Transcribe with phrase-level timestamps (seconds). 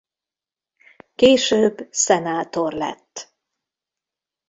[1.15, 3.33] Később szenátor lett.